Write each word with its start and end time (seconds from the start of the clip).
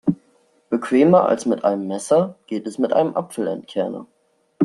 Bequemer 0.71 1.27
als 1.29 1.45
mit 1.45 1.63
einem 1.63 1.85
Messer 1.87 2.33
geht 2.47 2.65
es 2.65 2.79
mit 2.79 2.91
einem 2.91 3.15
Apfelentkerner. 3.15 4.07